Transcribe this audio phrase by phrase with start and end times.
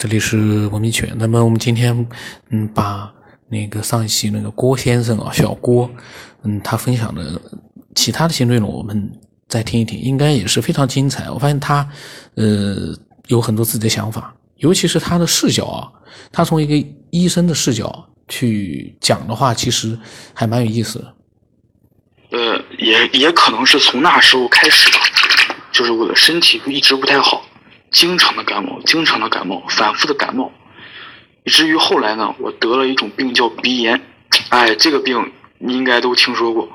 [0.00, 1.14] 这里是文明犬。
[1.18, 2.08] 那么我们今天，
[2.48, 3.12] 嗯，把
[3.50, 5.90] 那个上一期那个郭先生啊，小郭，
[6.42, 7.38] 嗯，他分享的
[7.94, 9.12] 其他的一些内容，我们
[9.46, 11.30] 再听一听，应该也是非常精彩。
[11.30, 11.86] 我发现他，
[12.36, 15.92] 呃，有很多自己的想法，尤其是他的视角啊，
[16.32, 19.98] 他从一个医生的视角去讲的话，其实
[20.32, 21.14] 还蛮有意思的。
[22.30, 25.00] 呃，也也可能是从那时候开始吧，
[25.70, 27.44] 就是我的身体就一直不太好。
[27.90, 30.52] 经常的感冒，经常的感冒，反复的感冒，
[31.44, 34.00] 以至于后来呢，我得了一种病叫鼻炎。
[34.50, 36.68] 哎，这个病你应该都听说过。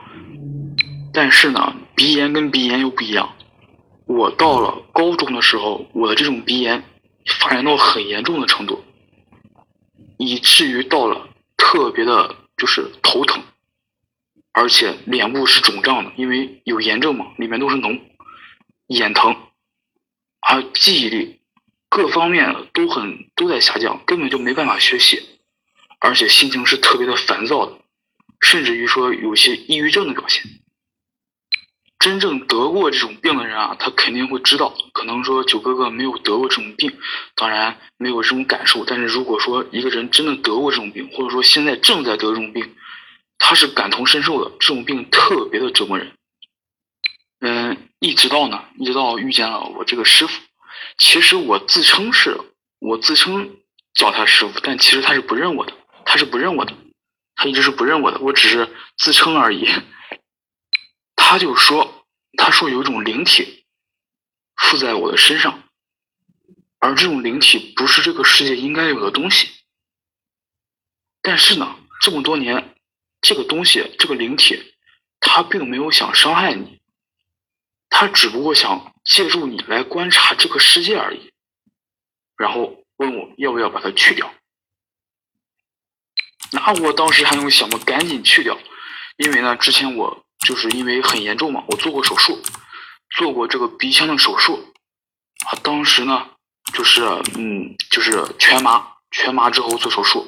[1.14, 3.30] 但是呢，鼻炎跟鼻炎又不一样。
[4.05, 6.84] 我到了高中的时候，我的这种鼻炎
[7.40, 8.84] 发展到很严重的程度，
[10.18, 13.41] 以至于到了特别的，就是头疼，
[14.52, 18.00] 而且脸部是肿胀的，因为有炎症嘛，里面都是脓，
[18.88, 19.36] 眼疼。
[20.48, 21.40] 还有记忆力，
[21.90, 25.20] 各方面都很都在下降，根本就没办法学习，
[25.99, 27.79] 而且心情是特别的烦躁的，
[28.41, 30.43] 甚至于说有些抑郁症的表现。
[31.98, 34.76] 真正得过这种病的人啊，他肯定会知道。
[34.93, 36.96] 可能说九哥哥没有得过这种病，
[37.34, 38.85] 当然没有这种感受。
[38.85, 42.76] 但是如果说一个人真的得过这种病，或者说现在正在得这种病，
[43.40, 44.52] 他是感同身受的。
[44.59, 46.12] 这种病特别的折磨人。
[47.99, 50.41] 一直到呢，一直到遇见了我这个师傅。
[50.98, 52.37] 其实我自称是，
[52.79, 53.57] 我自称
[53.93, 55.74] 叫他师傅，但其实他是不认我的，
[56.05, 56.76] 他是不认我的，
[57.35, 59.68] 他一直是不认我的，我只是自称而已。
[61.15, 62.05] 他就说，
[62.37, 63.65] 他说有一种灵体
[64.56, 65.63] 附在我的身上，
[66.80, 69.50] 而这种灵体不是这个世界应该有的东西。
[71.22, 72.75] 但是呢，这么多年，
[73.22, 74.75] 这个东西，这个灵体，
[75.19, 76.80] 他并没有想伤害你。
[77.97, 81.31] 他只不过想借助你来观察这个世界而已，
[82.35, 84.34] 然后问我要不要把它去掉。
[86.52, 87.79] 那我当时还用想吗？
[87.85, 88.57] 赶紧去掉，
[89.16, 92.42] 因为呢，之前我就是因为很严重嘛，我做过手术，
[93.16, 94.74] 做过这个鼻腔的手术，
[95.46, 96.31] 啊，当时呢，
[96.74, 97.02] 就是
[97.38, 100.28] 嗯，就是全麻，全麻之后做手术，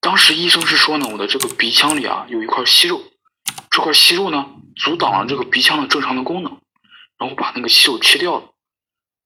[0.00, 3.02] 当时医生是说呢，我的这个鼻腔里啊有一块息肉，
[3.70, 6.58] 这块息肉呢阻挡了这个鼻腔的正常的功能。
[7.20, 8.50] 然后把那个锈切掉了，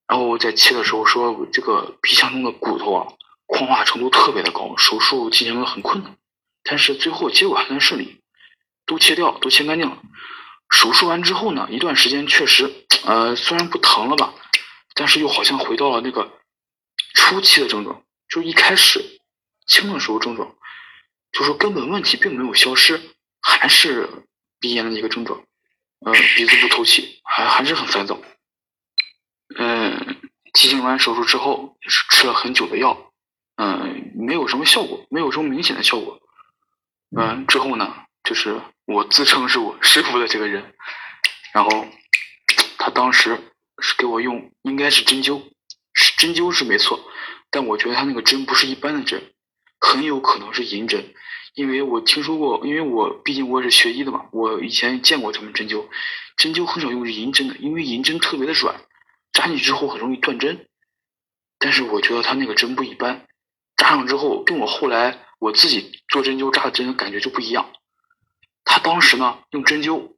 [0.09, 3.06] 然后在切的时候说这个鼻腔中的骨头啊
[3.47, 6.16] 矿化程度特别的高，手术进行的很困难，
[6.65, 8.21] 但是最后结果还算顺利，
[8.84, 10.03] 都切掉，都切干净了。
[10.71, 14.34] 手术完之后呢，一段时间确实，呃，虽然不疼了吧，
[14.94, 16.32] 但是又好像回到了那个
[17.15, 19.21] 初期的症状，就一开始
[19.69, 20.56] 轻的时候症状，
[21.31, 23.00] 就说根本问题并没有消失，
[23.41, 24.11] 还是
[24.59, 25.44] 鼻炎的一个症状。
[26.05, 28.21] 嗯，鼻子不透气，还还是很烦躁。
[29.57, 30.21] 嗯，
[30.53, 31.77] 进行完手术之后，
[32.11, 33.13] 吃了很久的药，
[33.57, 36.21] 嗯，没有什么效果，没有什么明显的效果。
[37.17, 40.75] 嗯，之后呢，就是我自称是我师傅的这个人，
[41.53, 41.87] 然后
[42.79, 45.53] 他当时是给我用，应该是针灸，
[45.95, 47.01] 是针灸是没错，
[47.51, 49.33] 但我觉得他那个针不是一般的针，
[49.81, 51.15] 很有可能是银针。
[51.55, 55.87] 因为我听说过，因为我毕竟我也是学医的嘛，我以前见过他们针灸，
[56.37, 58.75] 针灸很少用银针的，因为银针特别的软，
[59.33, 60.67] 扎进去之后很容易断针。
[61.61, 63.27] 但是我觉得他那个针不一般，
[63.77, 67.73] 扎上之后跟我后来我自己做针灸扎的针感觉就不一样。
[68.65, 70.17] 他当时呢用针灸，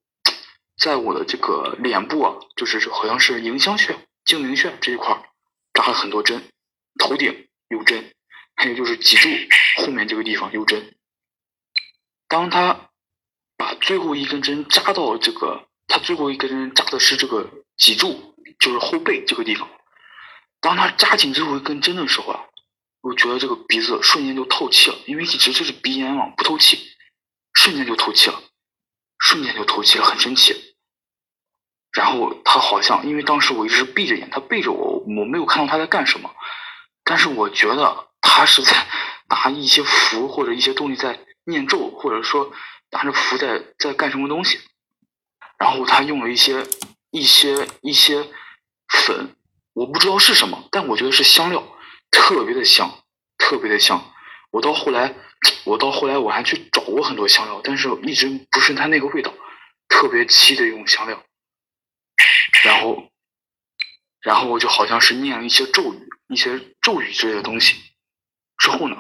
[0.81, 5.31] 在我的这个脸部啊，就是好像是迎香穴、睛明穴这一块
[5.75, 6.43] 扎了很多针，
[6.99, 8.11] 头顶有针，
[8.55, 9.29] 还有就是脊柱
[9.77, 10.95] 后面这个地方有针。
[12.29, 12.91] 当他
[13.57, 19.69] 把最后一根针扎到这个，他最后一根针扎的是这个脊柱，就是后背这个地方。
[20.61, 22.41] 当他扎进最后一根针的时候啊，
[23.01, 26.81] 我觉得这个鼻子瞬间就透气了，因为一直就是鼻炎嘛，不透气，
[27.55, 28.43] 瞬间就透气了，
[29.21, 30.75] 瞬间就透气了，很神奇。
[31.93, 36.35] 然后他好像，因为当时我一直是闭着眼，他背着我，我没有看到他在干什么，
[37.05, 38.87] 但是我觉得他是在
[39.31, 41.21] 拿一些符或者一些东西在。
[41.47, 42.53] 念咒，或者说
[42.91, 44.59] 拿着符在在干什么东西，
[45.59, 46.67] 然后他用了一些
[47.11, 48.29] 一些一些
[48.89, 49.37] 粉，
[49.73, 51.63] 我不知道是什么，但我觉得是香料，
[52.11, 53.05] 特别的香，
[53.39, 54.13] 特别的香。
[54.51, 55.15] 我到后来，
[55.65, 59.33] 我到后来我还去找过很多香料，但是一直不是他那个味道，
[59.89, 61.23] 特别稀的一种香料。
[62.65, 63.09] 然后，
[64.21, 67.77] 然后我就好像是念了一些咒语，一些咒语之类的东西，
[68.59, 68.97] 之后呢，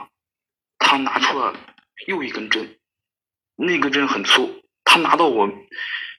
[0.78, 1.58] 他拿出了。
[2.06, 2.78] 又一根针，
[3.56, 4.62] 那根针很粗。
[4.84, 5.48] 他拿到我，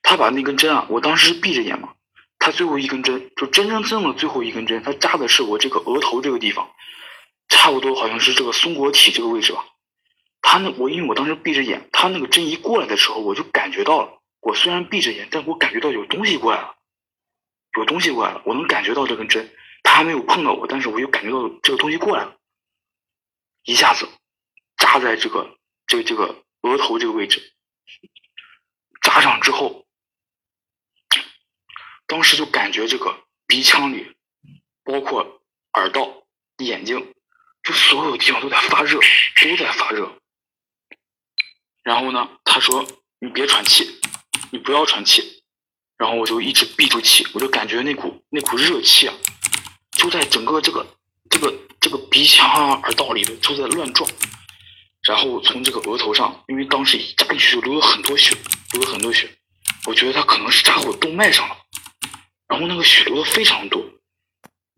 [0.02, 1.94] 他把那根针啊，我当时是闭着眼嘛。
[2.40, 6.70] 他最后一根针，就真真正正的最后一根针，他扎的是我这个额头这个地方。
[7.50, 9.66] 差不多好像是这个松果体这个位置吧。
[10.42, 14.22] 他那我因为我当时闭着眼，他那个针一过来的时候，我就感觉到了。
[14.42, 16.76] 我虽然闭着眼，但我感觉到有东西过来了，
[17.78, 19.50] 有东西过来了，我能感觉到这根针，
[19.84, 22.36] 他还没有碰到我，但是我就感觉到这个东西过来了，
[23.64, 24.08] 一下子
[24.78, 25.58] 扎在这个
[25.88, 27.54] 这个这个额头这个位置，
[29.02, 29.88] 扎上之后，
[32.06, 34.16] 当时就感觉这个鼻腔里，
[34.84, 35.42] 包括
[35.74, 37.14] 耳道、眼睛，
[37.64, 40.22] 就所有地方都在发热，都在发热。
[41.84, 42.86] 然后呢，他说
[43.20, 43.96] ：“你别喘气。”
[44.50, 45.44] 你不要喘气，
[45.98, 49.14] 然后我就一直闭住气，我就感觉那股那股热气啊，
[49.92, 50.88] 就在整个这个
[51.30, 54.10] 这个这个鼻腔啊、耳道里头就在乱撞，
[55.08, 58.36] 然后从这个额头上，因为当时一扎进去就流了很多血，
[58.74, 59.30] 流了很多血，
[59.86, 61.56] 我觉得他可能是扎我动脉上了，
[62.50, 63.82] 然后那个血流的非常多，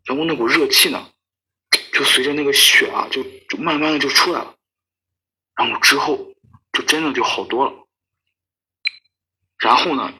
[0.04, 1.10] 然后那股热气呢，
[1.92, 4.54] 就随着那个血啊，就就慢慢的就出来了，
[5.56, 6.16] 然后之后
[6.72, 7.72] 就真的就好多了。
[9.58, 10.14] 然后呢，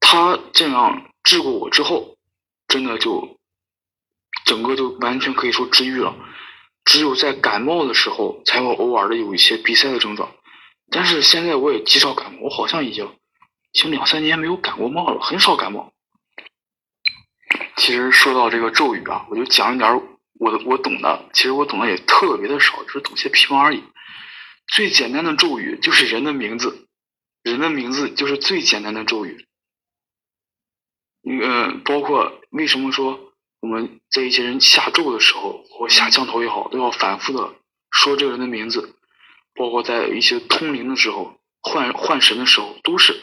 [0.00, 2.18] 他这样治过我之后，
[2.68, 3.40] 真的就
[4.44, 6.14] 整个就完全可以说治愈了。
[6.84, 10.34] 只有在感冒的时候，才会偶尔的有一些鼻塞的症状。
[10.90, 13.06] 但是现在我也极少感冒，我好像已经
[13.72, 15.92] 已经两三年没有感过冒了，很少感冒。
[17.76, 20.02] 其实说到这个咒语啊，我就讲一点
[20.38, 21.28] 我的我懂的。
[21.32, 23.82] 其实我懂的也特别的少，只是懂些皮毛而已。
[24.66, 26.88] 最简单的咒语就是人的名字。
[27.42, 29.46] 人的名字就是最简单的咒语，
[31.28, 33.33] 嗯，包括为什么说
[33.64, 37.54] 我们在一些人下咒的时候或下降头也好，都要反复的
[37.90, 38.94] 说这个人的名字，
[39.54, 43.18] 包括在一些通灵的时候、换换神的时候，都是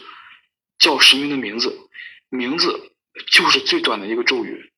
[0.80, 1.88] 叫神明的名字，
[2.28, 2.90] 名字
[3.30, 4.72] 就是最短的一个咒语。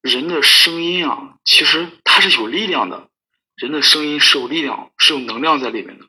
[0.00, 3.10] 人的声音啊，其实它是有力量的，
[3.56, 6.06] 人的声音是有力量、是有能量在里面的。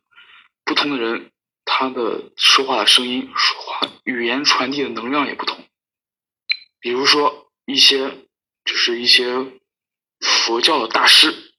[0.63, 1.31] 不同的人，
[1.65, 5.57] 他的说话的声音、说话语言传递的能量也不同。
[6.83, 8.09] 比如说一些，
[8.65, 9.53] 就是一些
[10.19, 11.53] 佛教的大师，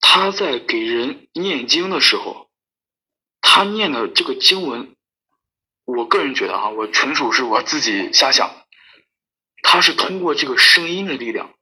[0.00, 2.50] 他在给人念经的时候，
[3.42, 4.96] 他念的这个经文，
[5.84, 8.64] 我个人觉得哈，我纯属是我自己瞎想，
[9.62, 11.54] 他是通过这个声音的力量，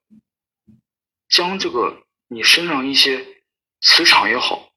[1.29, 3.43] 将这个你身上一些
[3.81, 4.71] 磁场也好。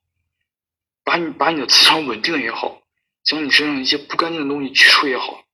[1.04, 2.81] 把你把你的磁场稳定也好，
[3.24, 5.44] 将你身上一些不干净的东西去除也好，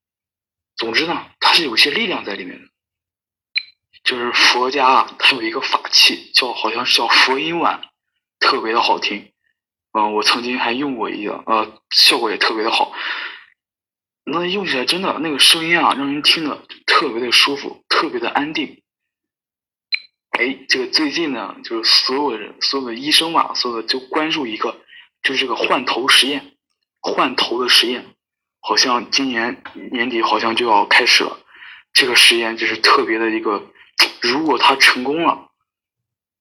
[0.81, 2.67] 总之呢，它是有些力量在里面的。
[4.03, 7.83] 就是佛家啊，它有一个法器，叫好像是叫佛音碗，
[8.39, 9.31] 特别的好听。
[9.91, 12.95] 嗯，我曾经还用过一个，呃，效果也特别的好。
[14.23, 18.81] 那用起来真的那个声音啊，让人听的特别的舒服，特别的安定。
[20.31, 24.81] 哎，这个最近呢，就是所有的人，所有的医生嘛，所有的就关注一个。
[25.21, 26.57] 就是这个换头实验，
[27.01, 28.15] 换头的实验，
[28.61, 29.61] 好像今年
[29.91, 31.39] 年底好像就要开始了。
[31.93, 33.69] 这个实验就是特别的一个，
[34.21, 35.49] 如果它成功了，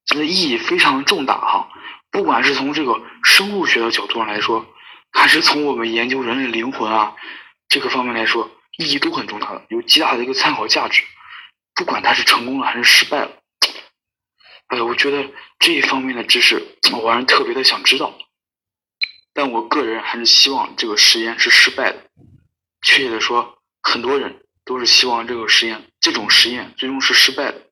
[0.06, 1.68] 这个意义非常重大哈。
[2.12, 4.66] 不管是从这个生物学的角度上来说，
[5.10, 7.14] 还是从我们研究人类灵魂啊
[7.68, 11.02] 这个方面来说，意义都很重大的，有极大的一个参考价值。
[11.74, 13.30] 不管它是成功了还是失败了，
[14.68, 18.12] 哎，我觉得这一方面的知识，我还是特别的想知道。
[19.42, 22.10] 但我个人还是希望这个实验是失败的。
[22.82, 27.70] 确切的说，很多人都是希望这个实验，这种实验最终是失败的，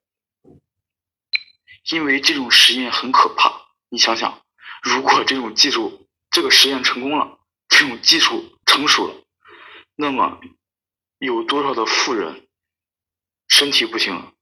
[1.90, 3.68] 因为这种实验很可怕。
[3.90, 4.40] 你想想，
[4.82, 9.22] 如果这种技术，这个实验成功了，这种技术成熟了，
[9.94, 10.40] 那么
[11.18, 12.48] 有多少的富人
[13.46, 14.32] 身体不行了，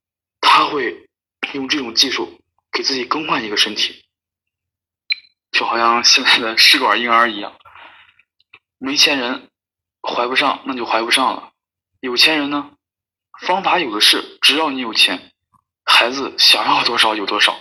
[0.41, 1.09] 他会
[1.55, 2.41] 用这种技术
[2.71, 4.06] 给自己更换一个身体？
[5.59, 7.51] 就好像现在的试管婴儿一样，
[8.77, 9.49] 没钱人
[10.03, 11.51] 怀不上，那就怀不上了；
[12.01, 12.73] 有钱人呢，
[13.47, 15.33] 方法有的是，只要你有钱，
[15.83, 17.57] 孩子想要多少有多少。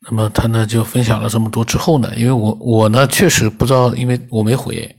[0.00, 4.96] 那么他呢就分享了这么多之后呢，因为我我呢确实不知道，因为我没回。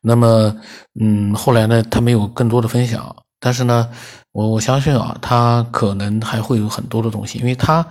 [0.00, 0.54] 那么
[0.98, 3.14] 嗯，后来呢他没有更多的分享。
[3.44, 3.90] 但是呢，
[4.32, 7.86] 我我相信啊，他可能还会有很多的东西，因为他，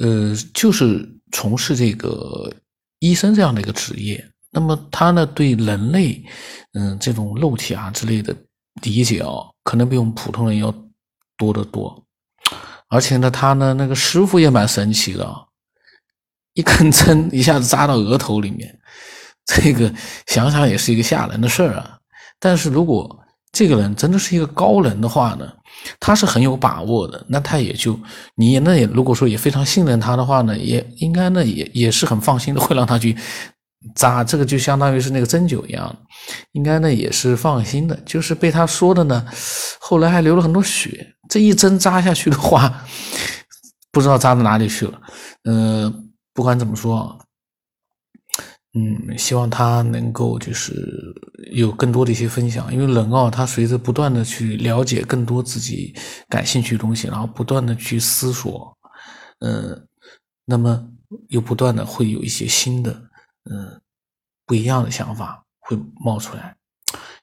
[0.00, 2.52] 呃，就是从事这个
[2.98, 4.22] 医生这样的一个职业。
[4.50, 6.20] 那么他呢，对人类，
[6.72, 8.34] 嗯，这种肉体啊之类的
[8.82, 9.30] 理解啊，
[9.62, 10.74] 可能比我们普通人要
[11.36, 12.04] 多得多。
[12.88, 15.32] 而且呢，他呢那个师傅也蛮神奇的，
[16.54, 18.76] 一根针一下子扎到额头里面，
[19.44, 19.94] 这个
[20.26, 21.98] 想想也是一个吓人的事儿啊。
[22.40, 23.20] 但是如果
[23.52, 25.50] 这个人真的是一个高人的话呢，
[25.98, 27.98] 他是很有把握的，那他也就
[28.36, 33.16] 你那也如果说也非常信任他的话呢，也应该呢也也是很放心的，会让他去
[33.94, 35.96] 扎这个就相当于是那个针灸一样，
[36.52, 37.98] 应该呢也是放心的。
[38.04, 39.26] 就是被他说的呢，
[39.80, 42.84] 后来还流了很多血，这一针扎下去的话，
[43.90, 45.00] 不知道扎到哪里去了。
[45.44, 47.18] 嗯，不管怎么说。
[48.74, 50.74] 嗯，希望他能够就是
[51.52, 55.94] 有更多的一些分享，因为人啊，他随着不断的去了解更多自己
[56.28, 58.76] 感兴趣的东西，然后不断的去思索，
[59.40, 59.86] 嗯，
[60.44, 60.86] 那么
[61.28, 62.92] 又不断的会有一些新的，
[63.50, 63.80] 嗯，
[64.44, 66.54] 不一样的想法会冒出来。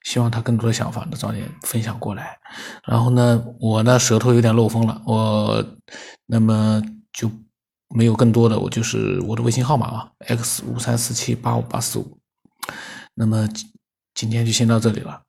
[0.04, 2.38] 希望他更多的想法能早点分享过来。
[2.88, 5.64] 然后呢，我呢舌头有点漏风了，我
[6.25, 6.82] 那么
[7.14, 7.30] 就。
[7.89, 12.18] 没有更多的，我就是我的微信号码啊，x 五三四七八五八四五。
[13.13, 13.48] 那么
[14.13, 15.25] 今天就先到这里了。